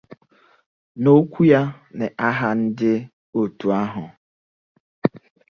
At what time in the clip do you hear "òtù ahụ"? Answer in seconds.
3.39-4.03